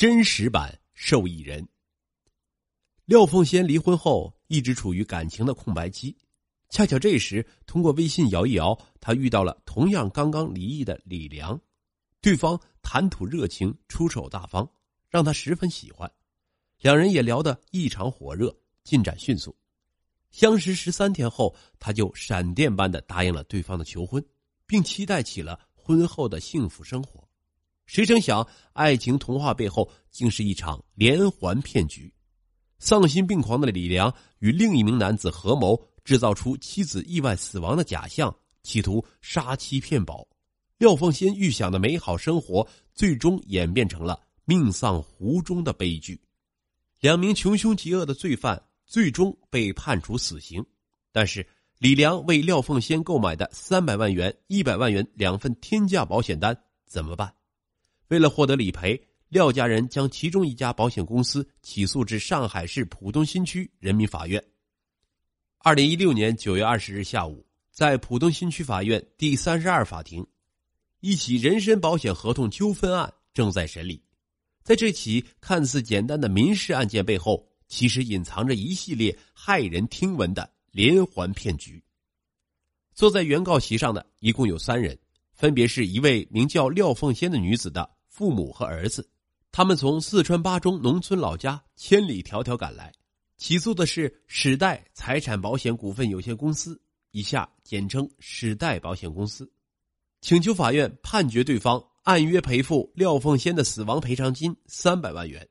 [0.00, 1.68] 真实版受益人。
[3.04, 6.16] 廖凤仙离婚后一直处于感情的空白期，
[6.70, 11.60] 恰巧这时通过微信摇一摇，她遇到了同样刚刚离异的李良，
[12.22, 14.66] 对方谈吐热情，出手大方，
[15.10, 16.10] 让她十分喜欢，
[16.78, 19.54] 两人也聊得异常火热，进展迅速。
[20.30, 24.24] 相识十三天后，她就闪电般的答应了对方的求婚，
[24.64, 27.28] 并期待起了婚后的幸福生活。
[27.90, 32.14] 谁成想，爱情童话背后竟是一场连环骗局。
[32.78, 40.24] 丧心病狂的李良与另一名男子合谋，制造出妻子意外死亡的假象，企图杀妻骗保。
[40.78, 42.64] 廖凤仙预想的美好生活，
[42.94, 46.20] 最终演变成了命丧湖中的悲剧。
[47.00, 50.64] 两名穷凶极恶的罪犯最终被判处死刑，
[51.10, 51.44] 但是
[51.78, 57.34] 李良为廖凤仙购买的三百万元、一百万元两份天价保险单怎么办？
[58.10, 64.44] 为了获得理赔，廖家人将其中一家保险公司起诉至上海市浦东新区人民法院。
[65.58, 70.26] 二零一六年九月二十日下午，在浦东新区法院第三十二法庭，
[70.98, 74.02] 一起人身保险合同纠纷案正在审理。
[74.64, 81.80] 在这起看似简单的民事案件背后，其实隐藏着一系列骇人听闻的连环骗局。
[82.92, 84.98] 坐在原告席上的一共有三人，
[85.32, 87.88] 分别是一位名叫廖凤仙的女子的。
[88.10, 89.08] 父母和儿子，
[89.52, 92.92] 他们从四川巴中农村老家千里迢迢赶来，
[93.38, 96.78] 起诉的是史代财产保险股份有限公司
[97.12, 99.50] （以下简称史代保险公司），
[100.20, 105.48] 请求法院判决对方按约赔付廖凤仙的死亡赔偿金三百万元。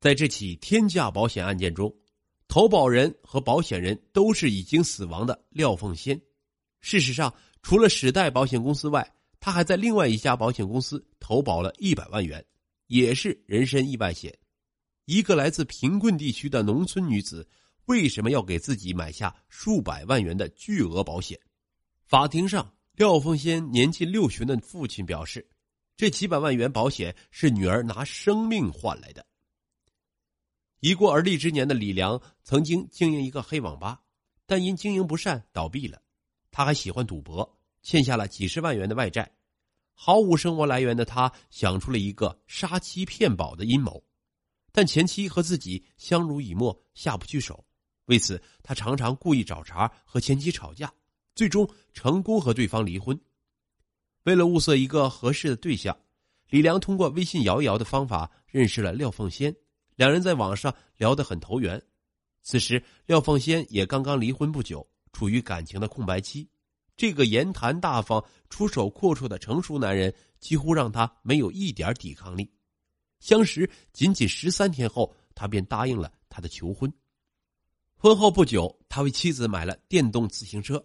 [0.00, 1.94] 在这起天价保险案件中，
[2.48, 6.20] 投保人和保险人都是已经死亡的廖凤仙。
[6.80, 9.13] 事实上，除了史代保险公司外，
[9.44, 12.42] 他还在另外一家保险公司投保了一百万元，
[12.86, 14.34] 也是人身意外险。
[15.04, 17.46] 一个来自贫困地区的农村女子，
[17.84, 21.38] 为什么要给自己买下数百万元的巨额保险？
[22.06, 25.46] 法庭上，廖凤仙年近六旬的父亲表示，
[25.94, 29.26] 这几百万元保险是女儿拿生命换来的。
[30.80, 34.00] 已过而立之年的李良曾经经营一个黑网吧，
[34.46, 36.00] 但因经营不善倒闭了。
[36.50, 37.58] 他还喜欢赌博。
[37.86, 39.30] 欠下了几十万元的外债，
[39.94, 44.04] 毫无生活来源的他想出了一个杀妻骗保的阴谋，
[44.72, 47.64] 但前妻和自己相濡以沫，下不去手。
[48.06, 50.92] 为此，他常常故意找茬和前妻吵架，
[51.34, 53.18] 最终成功和对方离婚。
[54.24, 55.96] 为了物色一个合适的对象，
[56.50, 59.54] 李良通过微信摇一摇的方法认识了廖凤仙，
[59.96, 61.82] 两人在网上聊得很投缘。
[62.42, 66.46] 此时，廖凤仙也刚刚离婚不久，处于感情的空白期。
[66.96, 72.48] 这个言谈大方、出手阔绰的成熟男人，几乎让他没有一点抵抗力。
[73.18, 76.92] 相识仅仅十三天后，他便答应了他的求婚。
[77.96, 80.84] 婚后不久，他为妻子买了电动自行车，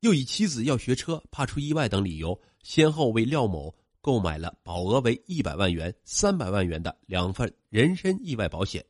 [0.00, 8.84] 又以妻子要学车、怕出意外等理由，先后为廖某购买了保额为一百万元、三百万元的两份人身意外保险，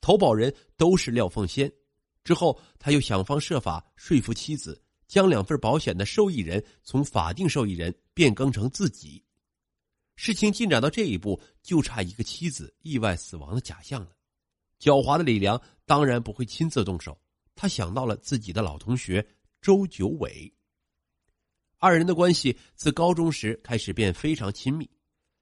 [0.00, 1.70] 投保人都是廖凤仙。
[2.22, 4.80] 之后，他又想方设法说服妻子。
[5.06, 9.22] 将两份保险的受益人从法定受益人变更成自己，
[10.16, 14.10] 事情进展到这一步，就差一个妻子意外死亡的假象了。
[14.80, 17.18] 狡猾的李良当然不会亲自动手，
[17.54, 19.26] 他想到了自己的老同学
[19.60, 20.52] 周九伟。
[21.78, 24.90] 二人的关系自高中时开始便非常亲密。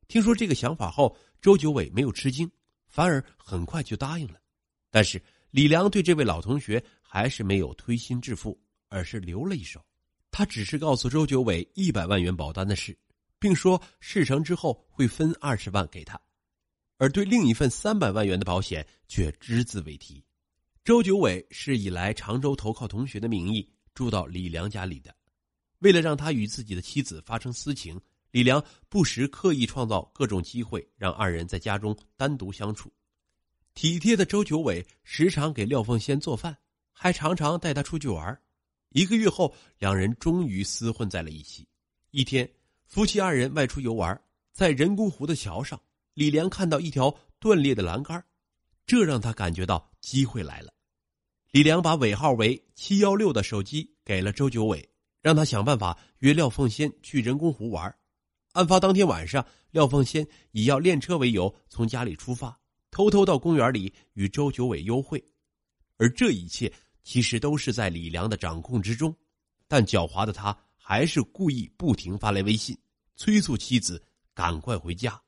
[0.09, 2.51] 听说这个想法后，周九伟没有吃惊，
[2.87, 4.41] 反而很快就答应了。
[4.91, 5.21] 但是
[5.51, 8.61] 李良对这位老同学还是没有推心置腹。
[8.94, 9.84] 而是留了一手，
[10.31, 12.97] 他只是告诉周九伟一百万元保单的事，
[13.41, 16.21] 并说事成之后会分二十万给他，
[16.97, 20.25] 而对另一份三百万元的保险却只字未提。
[20.84, 25.12] 周九伟是以来常州投靠同学的名义住到李良家里的，
[25.81, 28.00] 为了让他与自己的妻子发生私情，
[28.31, 32.93] 李良不时刻意创造各种机会让二人在家中单独相处。
[33.75, 36.56] 体贴的周九伟时常给廖凤仙做饭，
[36.93, 38.40] 还常常带她出去玩。
[38.94, 41.67] 一个月后，两人终于厮混在了一起。
[42.12, 42.49] 一天，
[42.87, 45.82] 夫妻二人外出游玩，在人工湖的桥上，
[46.14, 48.25] 李良看到一条断裂的栏杆，
[48.87, 50.73] 这让他感觉到机会来了。
[51.50, 54.88] 李良把尾号为七幺六的手机给了周九伟，
[55.20, 57.93] 让他想办法约廖凤仙去人工湖玩。
[58.52, 62.56] 案发当天晚上，廖凤仙以要练车为由从家里出发，
[62.93, 65.20] 偷偷到公园里与周九伟幽会，
[65.97, 66.73] 而这一切。
[67.05, 69.15] 其实都是在李良的掌控之中，
[69.69, 72.77] 但狡猾的他还是故意不停发来微信，
[73.15, 74.03] 催促妻子
[74.35, 75.21] 赶快回家。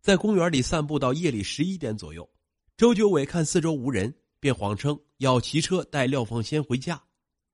[0.00, 2.28] 在公园里散步到夜里十一点左右，
[2.76, 7.02] 周九伟看四周无人，便谎称要骑车带廖凤仙回家。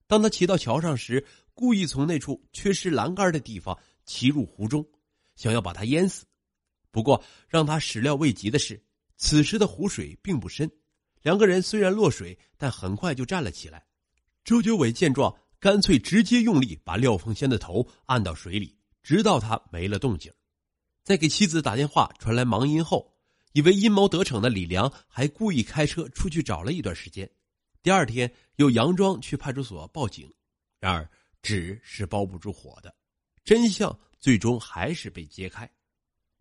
[0.07, 4.87] 当他骑到桥上时，故意从那处缺失栏杆的地方骑入湖中，
[5.35, 6.27] 想要把他淹死。
[6.91, 8.79] 不过让他始料未及的是，
[9.17, 10.71] 此时的湖水并不深，
[11.23, 13.85] 两个人虽然落水，但很快就站了起来。
[14.45, 20.33] 周九伟见状，干脆直接用力把廖凤仙的头按到水里，直到他没了动静。
[21.05, 23.17] 在给妻子打电话传来忙音后，
[23.53, 27.31] 以为阴谋得逞的李良还故意开车出去找了一段时间。
[27.83, 30.33] 第二天又佯装去派出所报警，
[30.81, 31.09] 然而
[31.43, 32.95] 纸是包不住火的，
[33.45, 35.69] 真相最终还是被揭开。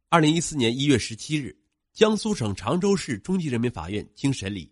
[0.09, 1.55] 二零一四年一月十七日，
[1.93, 4.70] 江苏省常州市中级人民法院经审理，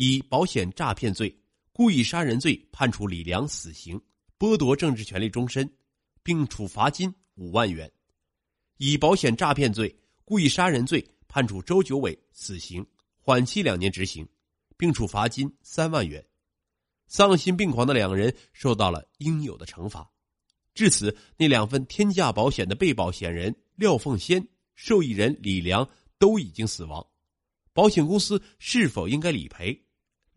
[0.00, 1.36] 以保险诈骗罪、
[1.72, 4.00] 故意杀人罪判处李良死刑，
[4.38, 5.68] 剥夺政治权利终身，
[6.22, 7.84] 并处罚金五万元；
[8.76, 9.92] 以保险诈骗罪、
[10.24, 12.86] 故意杀人罪判处周九伟死刑，
[13.20, 14.24] 缓期两年执行，
[14.76, 16.24] 并处罚金三万元。
[17.08, 20.08] 丧心病狂的两人受到了应有的惩罚。
[20.74, 24.46] 至此，那两份天价保险的被保险人廖凤仙。
[24.76, 25.90] 受益人李良
[26.20, 27.04] 都已经死亡，
[27.72, 29.87] 保险公司是否应该理赔？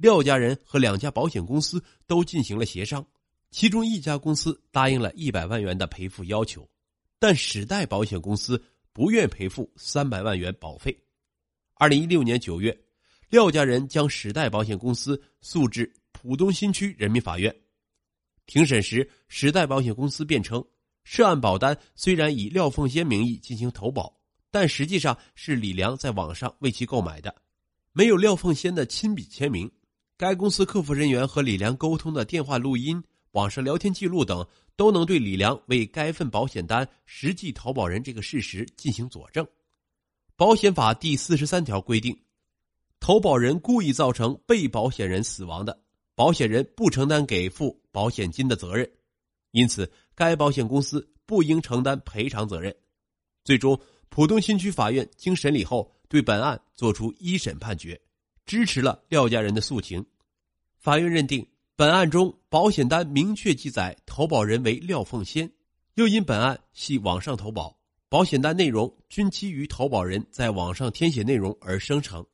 [0.02, 3.06] 廖家人和两家保险公司都进行了协商，
[3.52, 6.68] 其中一家公司答应了一百万元的赔付要求，
[7.20, 8.60] 但时代保险公司
[8.92, 10.98] 不愿赔付三百万元保费。
[11.76, 12.76] 二零一六年九月，
[13.30, 17.56] 廖家人将时代保险公司诉至浦东新区人民法院。
[18.48, 20.66] 庭审时，时代保险公司辩称，
[21.04, 24.20] 涉案保单虽然以廖凤仙名义进行投保。
[24.50, 27.34] 但实际上是李良在网上为其购买的，
[27.94, 29.72] 没有廖凤仙的亲笔签名。
[30.22, 39.44] 该公司客服人员和李良沟通的电话录音、网上聊天记录等，都能对李良为该份保险单实际投保人这个事实进行佐证。
[40.36, 42.16] 保险法第四十三条规定，
[43.00, 45.82] 投保人故意造成被保险人死亡的，
[46.14, 48.88] 保险人不承担给付保险金的责任，
[49.50, 52.72] 因此该保险公司不应承担赔偿责任。
[53.44, 53.76] 最终。
[54.10, 57.98] 浦东新区法院经审理后，对本案作出一审判决，
[58.52, 60.06] 支持了廖家人的诉请。
[60.78, 65.50] 法院认定，本案中保险单明确记载投保人为廖凤仙，
[65.94, 72.28] 又因本案系网上投保，保险单内容均基于投保人在网上填写内容而生成，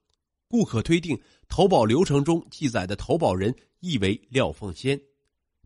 [0.48, 1.16] 故可推定
[1.48, 5.00] 投保流程中记载的投保人亦为廖凤仙。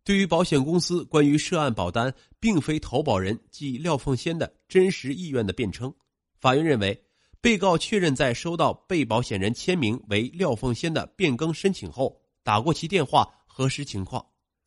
[0.04, 5.94] 对于保险公司关于涉案保单并非投保人即廖凤仙的真实意愿的辩称，
[6.42, 7.02] 法院认为，
[7.42, 14.24] 被告确认在收到被保险人签名为廖凤仙的变更申请后，打过其电话核实情况，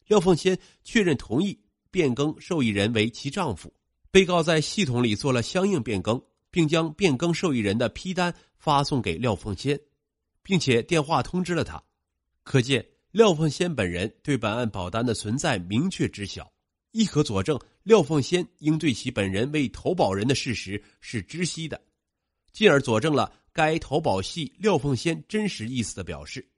[0.09, 1.59] 廖凤仙确认同意
[1.91, 3.73] 变更受益人为其丈夫，
[4.11, 9.81] 被告在系统里做了相应变更，并将变更受益人的批单发送给廖凤仙，
[10.43, 11.83] 并且电话通知了他，
[12.43, 12.85] 可见。
[13.13, 16.51] 廖凤仙本人对本案保单的存在明确知晓，
[16.91, 21.81] 亦可佐证廖凤仙应对其本人为投保人的事实是知悉的，
[22.55, 26.49] 进而佐证了该投保系廖凤仙真实意思的表示。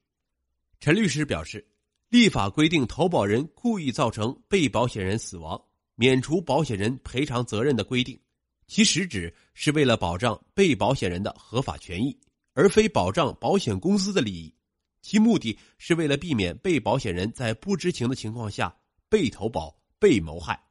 [0.79, 1.67] 陈律师表示，
[2.11, 5.61] 立法规定投保人故意造成被保险人死亡，
[5.95, 8.21] 免除保险人赔偿责任的规定，
[8.67, 12.17] 其实质是为了保障被保险人的合法权益，
[12.53, 14.55] 而非保障保险公司的利益。
[15.01, 18.77] 其目的是为了避免被保险人在不知情的情况下
[19.09, 20.63] 被投保、被谋害。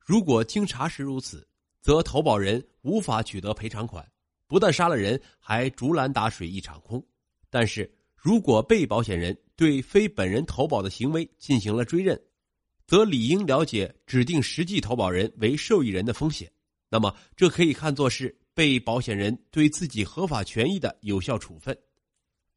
[0.00, 1.46] 如果经查实如此，
[1.82, 4.04] 则投保人无法取得赔偿款，
[4.46, 7.04] 不但杀了人，还竹篮打水一场空。
[7.50, 12.20] 但是如果被保险人对非本人投保的行为进行了追认，
[12.86, 16.50] 则理应了解指定实际投保人为受益人的风险。
[16.88, 21.76] 那么，这可以看作是被保险人对自己合法权益的有效处分。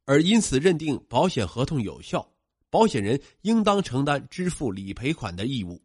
[0.04, 2.32] 而因此认定保险合同有效，
[2.68, 5.82] 保险人应当承担支付理赔款的义务。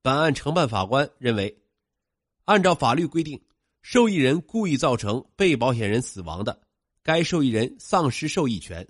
[0.00, 1.56] 本案承办法官认为，
[2.44, 3.40] 按照法律规定，
[3.82, 6.62] 受益人故意造成被保险人死亡的，
[7.02, 8.86] 该受益人丧失受益权。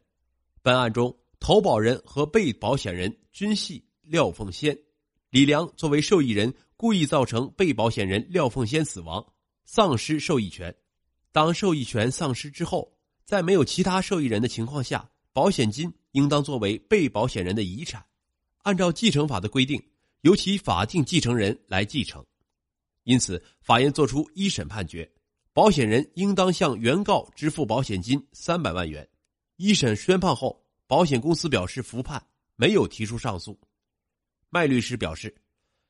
[0.62, 4.78] 本案中，投保人和被保险人均系廖凤仙，
[5.30, 9.26] 李良作为受益人故意造成被保险人廖凤仙死亡，
[9.64, 10.74] 丧失受益权。
[11.32, 12.92] 当受益权丧失之后。
[13.24, 18.04] 在没有其他受益人的情况下，保险金应当作为被保险人的遗产，
[18.58, 19.82] 按照继承法的规定，
[20.20, 22.22] 由其法定继承人来继承。
[23.04, 25.10] 因此，法院作出一审判决，
[25.52, 29.08] 保险人应当向原告支付保险金三百万元。
[29.56, 32.24] 一审宣判后，保险公司表示服判，
[32.56, 33.58] 没有提出上诉。
[34.50, 35.34] 麦律师表示，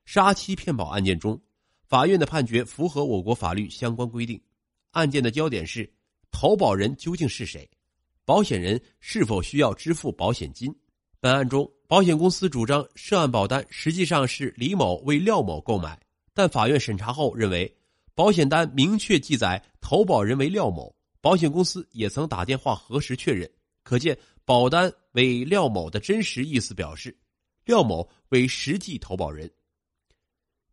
[0.04, 1.40] 杀妻骗保案件中，
[1.87, 4.40] 法院的判决符合我国法律相关规定。
[4.92, 5.90] 案件的焦点是
[6.31, 7.69] 投保人究竟是谁，
[8.25, 10.75] 保险人是否需要支付保险金。
[11.21, 15.99] 本案中，保险公司主张涉案保单实际上是李某为廖某购买，
[16.35, 17.73] 但法院审查后认为，
[18.15, 23.51] 保险单明确记载投保人为廖某，保险公司也曾打电话核实确认，
[23.83, 27.17] 可见保单为廖某的真实意思表示，
[27.65, 29.51] 廖某为实际投保人。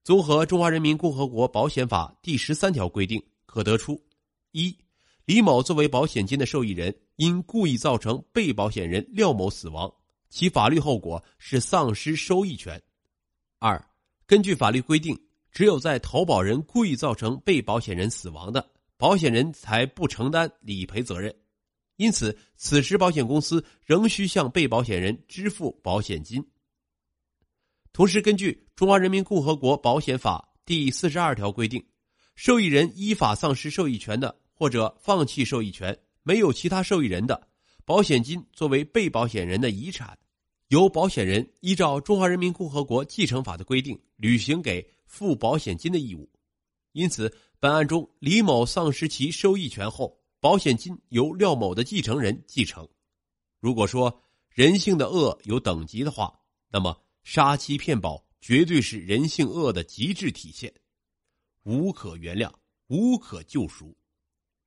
[0.04, 4.02] 综合《中华人民共和国保险法》第十三条规定，可得出：
[4.52, 4.76] 一、
[5.26, 9.94] 李某作为保险金的受益人，因故意造成被保险人廖某死亡。
[10.30, 12.82] 其法律后果是丧失收益权。
[13.60, 13.84] 二，
[14.26, 15.20] 根据法律规定，
[15.52, 21.34] 只有在投保人故意造成被保险人死亡的，保险人才不承担理赔责任。
[21.98, 26.42] 因此，此时保险公司仍需向被保险人支付保险金。
[27.92, 31.84] 同时，根据《中华人民共和国保险法》第四十二条规定，
[32.36, 37.50] 受益人依法丧失受益权的，或者放弃受益权，没有其他受益人的。
[37.84, 40.18] 保险金作为被保险人的遗产，
[40.68, 46.32] 由保险人依照《中华人民共和国继承法》的规定履行给付保险金的义务。
[46.94, 52.88] 因此，本案中李某丧失其收益权后，保险金由廖某的继承人继承。
[53.60, 56.40] 如果说人性的恶有等级的话，
[56.70, 60.74] 那么杀妻骗保绝对是人性恶的极致体现，
[61.64, 62.50] 无可原谅，
[62.88, 63.94] 无可救赎。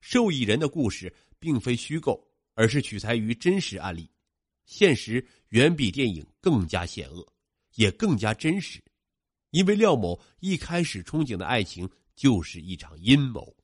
[0.01, 2.29] 受益人的故事并非虚构。
[2.55, 4.07] 而是取材于真实案例，
[4.67, 7.27] 现实远比电影更加险恶，
[7.77, 8.79] 也更加真实，
[9.53, 13.55] 因为廖某一开始憧憬的爱情就是一场阴谋。